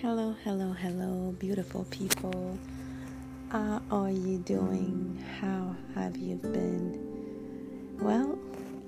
[0.00, 2.58] Hello, hello, hello, beautiful people.
[3.50, 5.22] How are you doing?
[5.38, 7.98] How have you been?
[8.00, 8.38] Well,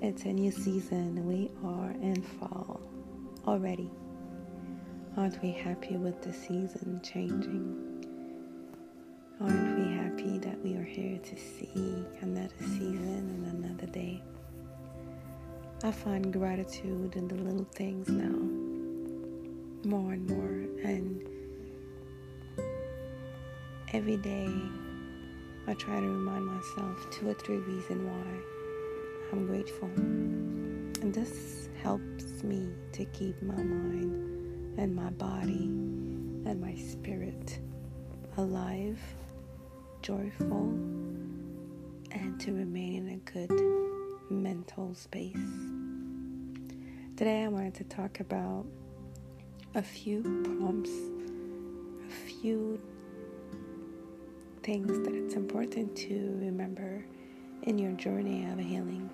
[0.01, 1.27] it's a new season.
[1.27, 2.81] We are in fall
[3.45, 3.91] already.
[5.15, 8.07] Aren't we happy with the season changing?
[9.39, 14.19] Aren't we happy that we are here to see another season and another day?
[15.83, 18.72] I find gratitude in the little things now
[19.85, 20.83] more and more.
[20.83, 21.21] And
[23.93, 24.49] every day
[25.67, 29.89] I try to remind myself two or three reasons why I'm grateful.
[29.95, 35.65] And this helps me to keep my mind and my body
[36.45, 37.59] and my spirit
[38.37, 38.99] alive,
[40.01, 40.69] joyful,
[42.11, 43.51] and to remain in a good
[44.29, 45.35] mental space.
[47.15, 48.65] Today I wanted to talk about
[49.75, 52.79] a few prompts, a few
[54.61, 57.03] things that it's important to remember
[57.63, 59.09] in your journey of healing.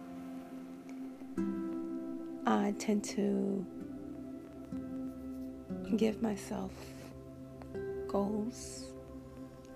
[2.45, 3.65] I tend to
[5.95, 6.71] give myself
[8.07, 8.91] goals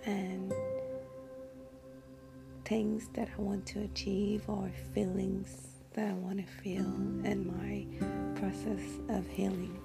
[0.06, 0.54] and
[2.66, 6.86] things that I want to achieve or feelings that I want to feel
[7.24, 7.86] in my
[8.40, 9.80] process of healing.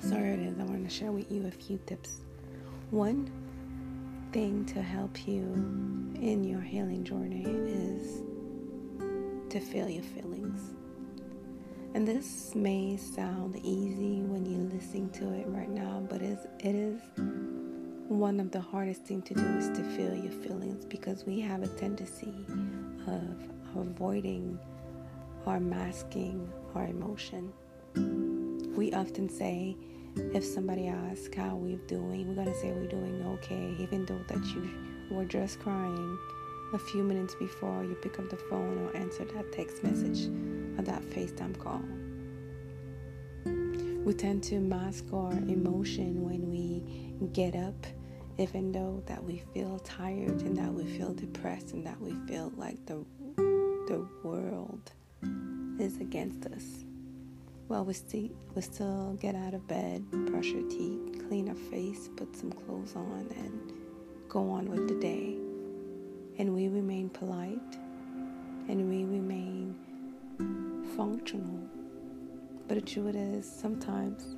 [0.00, 0.58] So here it is.
[0.58, 2.20] I want to share with you a few tips.
[2.90, 3.30] One
[4.32, 5.42] thing to help you
[6.20, 8.22] in your healing journey is
[9.50, 10.74] to feel your feelings.
[11.94, 17.00] And this may sound easy when you're listening to it right now, but it is
[18.08, 21.62] one of the hardest things to do is to feel your feelings because we have
[21.62, 22.34] a tendency
[23.06, 23.36] of
[23.76, 24.58] avoiding
[25.44, 27.52] or masking our emotion.
[28.78, 29.76] We often say,
[30.32, 34.38] if somebody asks how we're doing, we're gonna say we're doing okay, even though that
[34.54, 34.70] you
[35.10, 36.16] were just crying
[36.72, 40.28] a few minutes before you pick up the phone or answer that text message
[40.78, 41.82] or that FaceTime call.
[44.04, 47.84] We tend to mask our emotion when we get up,
[48.38, 52.52] even though that we feel tired and that we feel depressed and that we feel
[52.56, 53.04] like the
[53.88, 54.92] the world
[55.80, 56.84] is against us.
[57.68, 62.08] Well, we still, we still get out of bed, brush our teeth, clean our face,
[62.16, 63.72] put some clothes on, and
[64.26, 65.36] go on with the day.
[66.38, 67.76] And we remain polite
[68.68, 69.74] and we remain
[70.96, 71.60] functional.
[72.68, 74.34] But the truth is, sometimes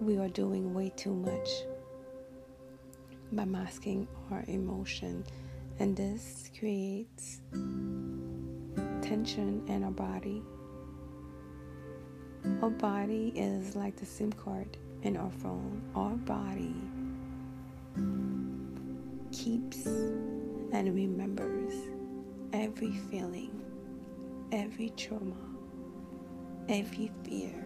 [0.00, 1.48] we are doing way too much
[3.32, 5.24] by masking our emotion,
[5.80, 7.40] and this creates
[9.06, 10.42] tension in our body.
[12.60, 15.80] Our body is like the SIM card in our phone.
[15.94, 16.74] Our body
[19.30, 21.72] keeps and remembers
[22.52, 23.62] every feeling,
[24.50, 25.36] every trauma,
[26.68, 27.64] every fear,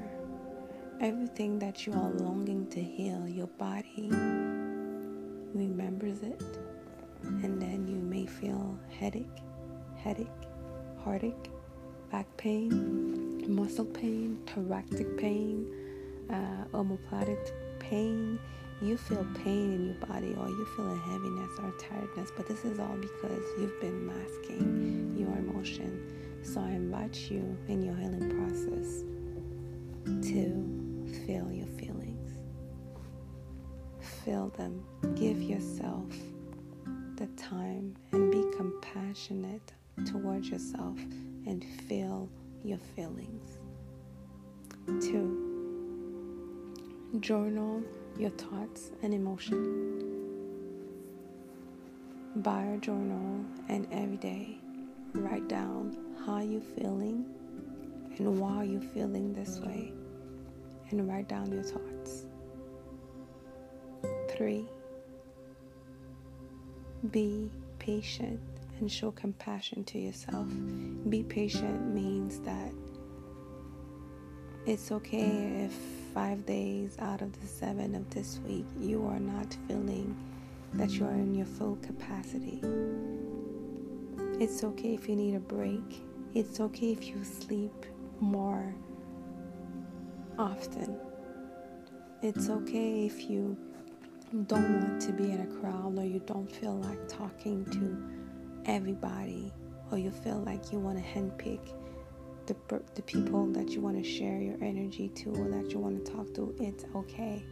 [1.00, 3.26] everything that you are longing to heal.
[3.26, 4.10] Your body
[5.54, 6.42] remembers it,
[7.22, 9.40] and then you may feel headache,
[9.96, 10.28] headache,
[11.04, 11.50] heartache,
[12.10, 15.66] back pain, muscle pain, thoracic pain,
[16.30, 18.38] uh, omoplate pain.
[18.82, 22.64] You feel pain in your body, or you feel a heaviness or tiredness, but this
[22.64, 26.40] is all because you've been masking your emotion.
[26.42, 29.04] So I invite you in your healing process
[30.30, 32.32] to feel your feelings.
[34.24, 34.82] Feel them.
[35.14, 36.06] Give yourself
[37.16, 39.72] the time and be compassionate
[40.04, 40.98] towards yourself
[41.46, 42.28] and feel
[42.64, 43.58] your feelings.
[45.00, 45.50] Two,
[47.20, 47.82] journal
[48.18, 50.04] your thoughts and emotions.
[52.36, 54.58] Buy a journal and every day
[55.14, 57.24] write down how you're feeling
[58.18, 59.92] and why you're feeling this way
[60.90, 62.26] and write down your thoughts.
[64.28, 64.66] Three,
[67.10, 68.40] be patient
[68.80, 70.46] and show compassion to yourself.
[71.08, 72.72] Be patient means that
[74.66, 75.72] it's okay if
[76.14, 80.16] five days out of the seven of this week you are not feeling
[80.74, 82.60] that you are in your full capacity.
[84.38, 86.02] It's okay if you need a break.
[86.34, 87.86] It's okay if you sleep
[88.20, 88.74] more
[90.38, 90.96] often.
[92.22, 93.56] It's okay if you
[94.46, 98.19] don't want to be in a crowd or you don't feel like talking to
[98.66, 99.52] everybody
[99.90, 101.60] or you feel like you want to handpick
[102.46, 106.04] the, the people that you want to share your energy to or that you want
[106.04, 107.44] to talk to, it's okay.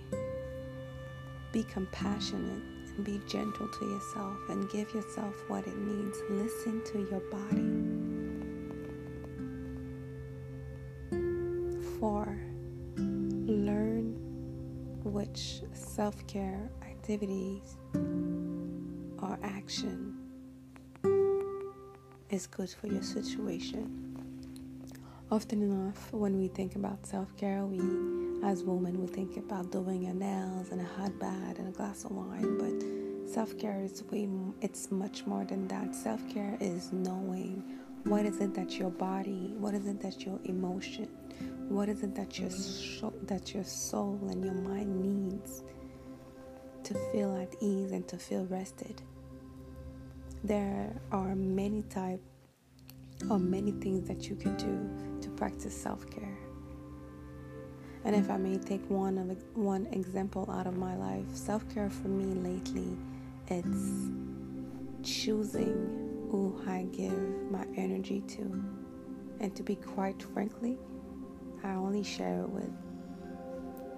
[1.52, 2.62] Be compassionate
[2.96, 6.18] and be gentle to yourself and give yourself what it needs.
[6.30, 7.74] Listen to your body.
[11.98, 12.38] Four,
[12.96, 14.16] learn
[15.04, 17.76] which self care activities
[19.22, 20.27] or action
[22.30, 24.04] is good for your situation.
[25.30, 27.78] Often enough, when we think about self care, we,
[28.46, 32.04] as women, we think about doing our nails and a hot bath and a glass
[32.04, 32.58] of wine.
[32.58, 34.28] But self care is way,
[34.60, 35.94] it's much more than that.
[35.94, 37.62] Self care is knowing
[38.04, 41.08] what is it that your body, what is it that your emotion,
[41.68, 42.50] what is it that your
[43.24, 45.62] that your soul and your mind needs
[46.84, 49.02] to feel at ease and to feel rested.
[50.44, 52.20] There are many type
[53.28, 56.38] or many things that you can do to practice self-care.
[58.04, 62.08] And if I may take one of one example out of my life, self-care for
[62.08, 62.96] me lately,
[63.48, 64.10] it's
[65.02, 68.64] choosing who I give my energy to.
[69.40, 70.78] And to be quite frankly,
[71.64, 72.70] I only share it with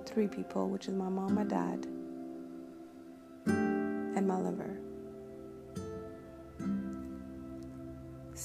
[0.07, 1.87] three people, which is my mom, my dad,
[3.47, 4.80] and my lover.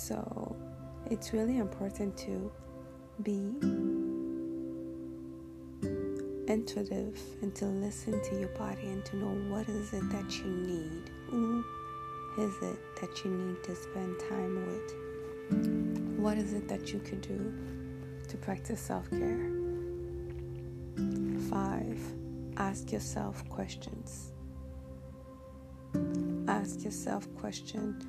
[0.07, 0.55] So
[1.09, 2.51] it's really important to
[3.23, 3.55] be
[6.47, 10.45] intuitive and to listen to your body and to know what is it that you
[10.45, 11.09] need.
[11.31, 11.63] Who
[12.37, 16.19] is it that you need to spend time with?
[16.19, 17.51] What is it that you could do
[18.27, 19.49] to practice self care?
[21.49, 21.99] Five,
[22.57, 24.33] ask yourself questions.
[26.47, 28.05] Ask yourself questions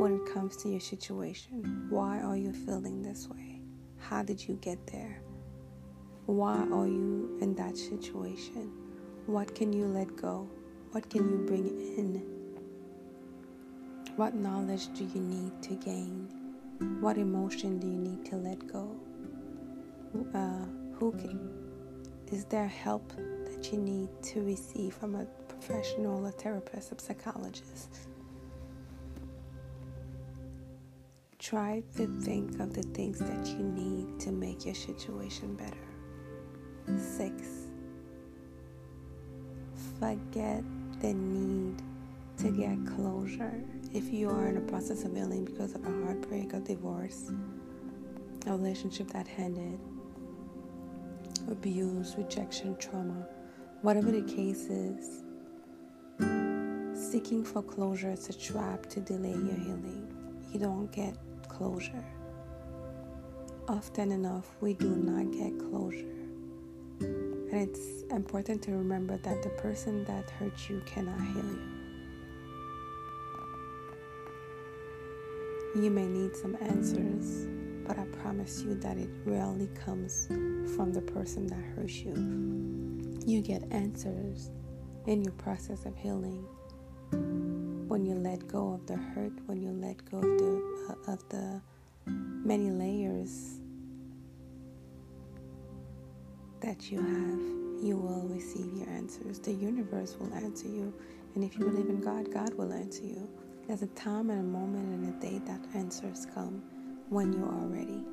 [0.00, 1.86] when it comes to your situation.
[1.90, 3.60] Why are you feeling this way?
[3.98, 5.20] How did you get there?
[6.24, 8.72] Why are you in that situation?
[9.26, 10.48] What can you let go?
[10.92, 11.66] What can you bring
[11.98, 12.22] in?
[14.16, 16.28] What knowledge do you need to gain?
[17.00, 18.96] What emotion do you need to let go?
[20.34, 20.64] Uh,
[20.94, 21.50] who can,
[22.32, 23.12] is there help
[23.44, 28.08] that you need to receive from a professional, a therapist, a psychologist?
[31.50, 36.96] Try to think of the things that you need to make your situation better.
[36.96, 37.42] Six,
[39.98, 40.62] forget
[41.00, 41.82] the need
[42.38, 43.64] to get closure.
[43.92, 47.32] If you are in a process of healing because of a heartbreak, a divorce,
[48.46, 49.80] a relationship that ended,
[51.50, 53.26] abuse, rejection, trauma,
[53.82, 55.24] whatever the case is,
[56.94, 60.06] seeking for closure is a trap to delay your healing.
[60.52, 61.16] You don't get
[61.60, 62.04] closure.
[63.68, 66.16] Often enough, we do not get closure.
[67.00, 71.60] And it's important to remember that the person that hurt you cannot heal you.
[75.82, 77.46] You may need some answers,
[77.86, 80.28] but I promise you that it rarely comes
[80.74, 82.14] from the person that hurts you.
[83.26, 84.50] You get answers
[85.06, 86.46] in your process of healing
[87.90, 91.28] when you let go of the hurt, when you let go of the uh, of
[91.28, 91.60] the
[92.06, 93.58] many layers
[96.60, 99.40] that you have, you will receive your answers.
[99.40, 100.94] The universe will answer you,
[101.34, 103.28] and if you believe in God, God will answer you.
[103.66, 106.62] There's a time and a moment and a day that answers come
[107.08, 108.04] when you are ready.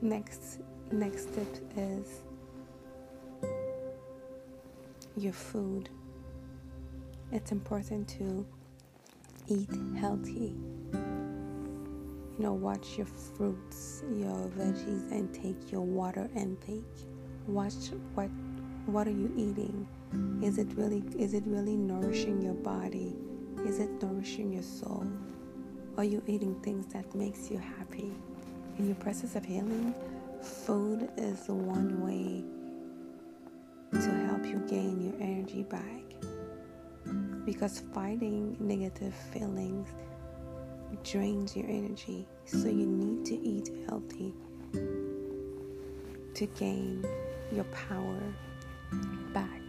[0.00, 2.22] Next, next tip is
[5.20, 5.90] your food.
[7.32, 8.46] It's important to
[9.46, 10.54] eat healthy.
[10.92, 16.84] You know, watch your fruits, your veggies intake, your water intake.
[17.46, 18.30] Watch what
[18.86, 19.86] what are you eating?
[20.42, 23.14] Is it really is it really nourishing your body?
[23.66, 25.06] Is it nourishing your soul?
[25.98, 28.10] Are you eating things that makes you happy?
[28.78, 29.94] In your process of healing,
[30.40, 32.42] food is the one way
[34.00, 36.02] to help you gain your energy back.
[37.44, 39.88] Because fighting negative feelings
[41.04, 42.26] drains your energy.
[42.44, 44.34] So you need to eat healthy
[46.34, 47.04] to gain
[47.52, 48.20] your power
[49.32, 49.60] back.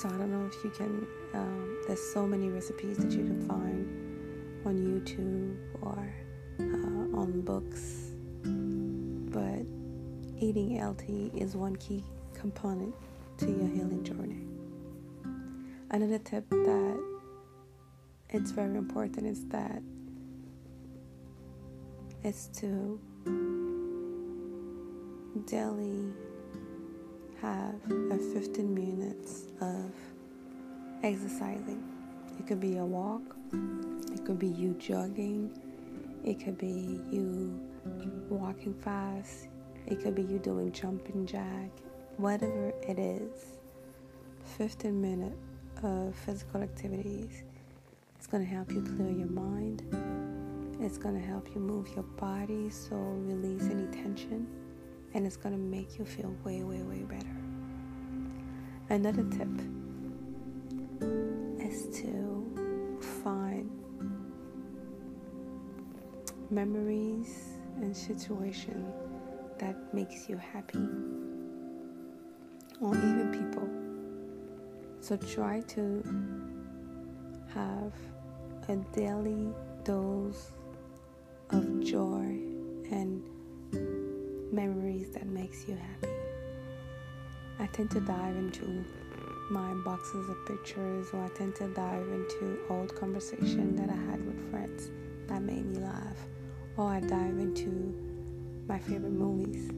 [0.00, 3.48] So I don't know if you can, um, there's so many recipes that you can
[3.48, 6.14] find on YouTube or
[6.60, 8.12] uh, on books.
[9.32, 9.66] But
[10.38, 12.04] eating healthy is one key
[12.36, 12.94] component
[13.38, 14.46] to your healing journey.
[15.90, 17.16] Another tip that
[18.30, 19.82] it's very important is that
[22.22, 23.00] it's to
[25.46, 26.12] daily
[27.40, 27.74] have
[28.10, 29.90] a 15 minutes of
[31.02, 31.82] exercising.
[32.38, 33.22] It could be a walk,
[34.12, 35.50] it could be you jogging,
[36.24, 37.60] it could be you
[38.28, 39.48] walking fast,
[39.86, 41.70] it could be you doing jumping jack,
[42.16, 43.56] whatever it is.
[44.58, 45.36] 15 minutes
[45.82, 47.42] of physical activities.
[48.16, 49.82] It's going to help you clear your mind.
[50.80, 54.46] It's going to help you move your body so release any tension
[55.14, 57.36] and it's going to make you feel way way way better.
[58.88, 59.48] Another tip
[61.60, 63.70] is to find
[66.50, 68.94] memories and situations
[69.58, 70.78] that makes you happy
[72.80, 73.68] or even people
[75.00, 76.02] so try to
[77.54, 77.92] have
[78.68, 79.48] a daily
[79.84, 80.50] dose
[81.50, 82.40] of joy
[82.90, 83.22] and
[84.52, 86.12] memories that makes you happy.
[87.58, 88.84] I tend to dive into
[89.50, 94.26] my boxes of pictures or I tend to dive into old conversation that I had
[94.26, 94.90] with friends
[95.28, 96.18] that made me laugh
[96.76, 97.94] or I dive into
[98.66, 99.70] my favorite movies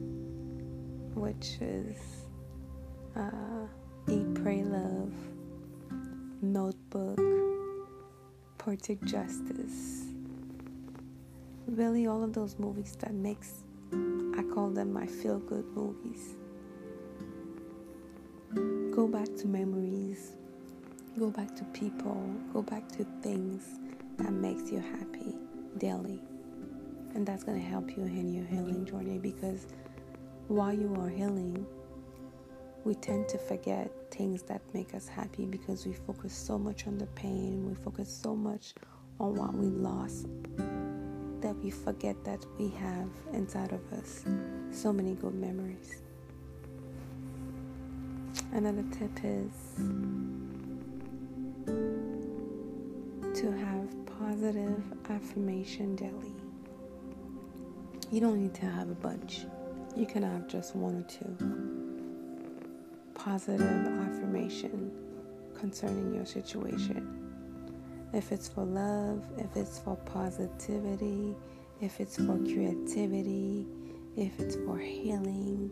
[1.13, 2.18] which is
[3.15, 3.67] uh,
[4.07, 5.13] Eat, Pray, Love,
[6.41, 7.19] Notebook,
[8.57, 10.05] Poetic Justice.
[11.67, 13.63] Really, all of those movies that makes,
[13.93, 16.35] I call them my feel good movies.
[18.95, 20.33] Go back to memories,
[21.17, 23.79] go back to people, go back to things
[24.17, 25.35] that makes you happy
[25.77, 26.19] daily.
[27.13, 29.67] And that's going to help you in your healing journey because
[30.47, 31.65] while you are healing,
[32.85, 36.97] we tend to forget things that make us happy because we focus so much on
[36.97, 38.73] the pain, we focus so much
[39.19, 40.27] on what we lost
[41.41, 44.25] that we forget that we have inside of us
[44.71, 46.01] so many good memories.
[48.51, 49.51] Another tip is
[53.39, 56.33] to have positive affirmation daily.
[58.11, 59.45] You don't need to have a bunch,
[59.95, 61.78] you can have just one or two
[63.19, 64.91] positive affirmation
[65.59, 67.17] concerning your situation.
[68.13, 71.35] If it's for love, if it's for positivity,
[71.81, 73.67] if it's for creativity,
[74.15, 75.69] if it's for healing,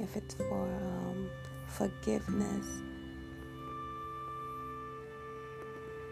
[0.00, 1.30] if it's for um,
[1.68, 2.66] forgiveness,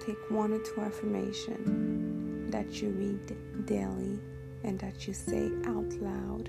[0.07, 4.19] take one or two affirmation that you read daily
[4.63, 6.49] and that you say out loud.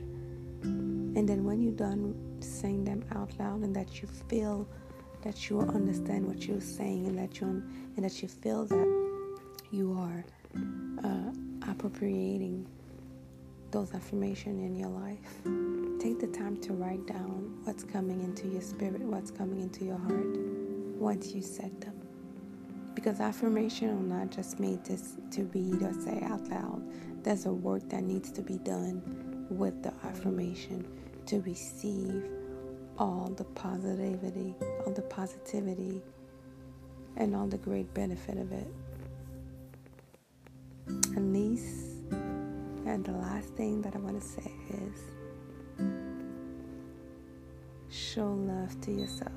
[1.19, 4.65] And then when you're done saying them out loud and that you feel
[5.21, 7.61] that you understand what you're saying and that you
[7.97, 9.19] and that you feel that
[9.69, 10.23] you are
[11.03, 12.65] uh, appropriating
[13.71, 15.99] those affirmations in your life.
[15.99, 19.97] Take the time to write down what's coming into your spirit, what's coming into your
[19.97, 20.37] heart
[20.97, 21.99] once you said them.
[22.95, 24.97] Because affirmation are not just made to,
[25.31, 26.81] to read or say out loud.
[27.25, 30.87] There's a work that needs to be done with the affirmation
[31.29, 32.23] to receive
[32.97, 36.01] all the positivity, all the positivity,
[37.17, 38.67] and all the great benefit of it.
[40.87, 45.03] And least, and the last thing that I want to say is
[47.89, 49.31] show love to yourself.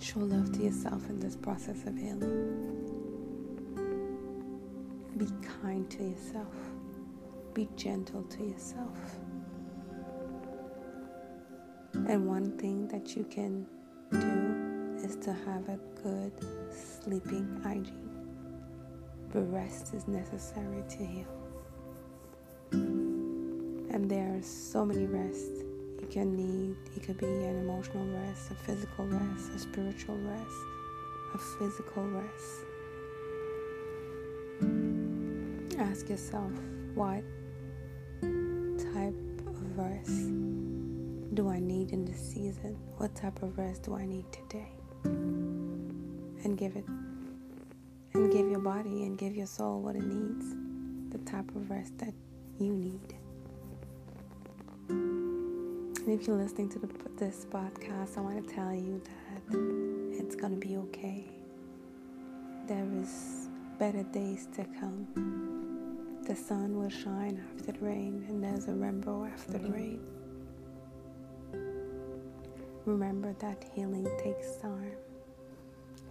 [0.00, 2.76] Show love to yourself in this process of healing.
[5.16, 5.26] Be
[5.60, 6.54] kind to yourself.
[7.52, 9.18] Be gentle to yourself.
[11.94, 13.66] And one thing that you can
[14.10, 16.32] do is to have a good
[17.02, 18.10] sleeping hygiene.
[19.32, 21.26] But rest is necessary to heal.
[22.72, 25.62] And there are so many rests
[26.00, 26.76] you can need.
[26.96, 30.56] It could be an emotional rest, a physical rest, a spiritual rest,
[31.34, 32.64] a physical rest.
[35.78, 36.52] Ask yourself
[36.94, 37.22] what
[38.78, 39.14] type
[39.46, 40.30] of rest
[41.34, 42.76] do I need in this season?
[42.96, 44.72] What type of rest do I need today?
[45.04, 46.86] And give it.
[48.14, 50.56] And give your body and give your soul what it needs.
[51.10, 52.14] The type of rest that
[52.58, 53.14] you need.
[54.88, 59.56] And if you're listening to the, this podcast, I want to tell you that
[60.18, 61.30] it's going to be okay.
[62.66, 65.06] There is better days to come.
[66.26, 70.00] The sun will shine after the rain, and there's a rainbow after the rain.
[72.86, 74.96] Remember that healing takes time.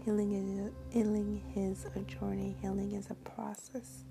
[0.06, 2.56] Healing is healing is a journey.
[2.62, 4.04] Healing is a process.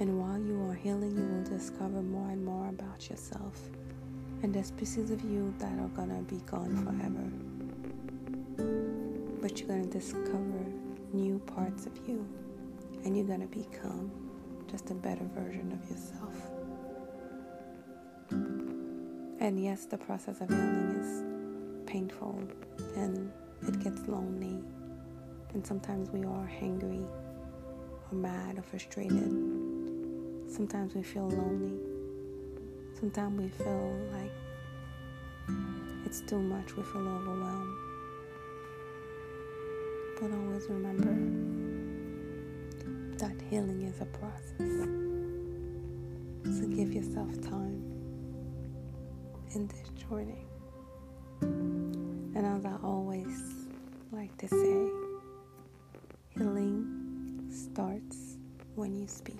[0.00, 3.60] And while you are healing, you will discover more and more about yourself.
[4.42, 7.30] And there's pieces of you that are gonna be gone forever.
[9.40, 10.66] But you're gonna discover
[11.12, 12.26] new parts of you.
[13.04, 14.10] And you're gonna become
[14.68, 16.53] just a better version of yourself.
[19.44, 22.42] And yes, the process of healing is painful
[22.96, 23.30] and
[23.68, 24.58] it gets lonely.
[25.52, 27.04] And sometimes we are angry
[28.10, 29.30] or mad or frustrated.
[30.50, 31.78] Sometimes we feel lonely.
[32.98, 34.32] Sometimes we feel like
[36.06, 37.76] it's too much, we feel overwhelmed.
[40.18, 41.12] But always remember
[43.18, 44.88] that healing is a process.
[46.58, 47.93] So give yourself time
[49.54, 50.46] in this journey.
[51.40, 53.38] And as I always
[54.10, 54.90] like to say,
[56.30, 58.38] healing starts
[58.74, 59.38] when you speak.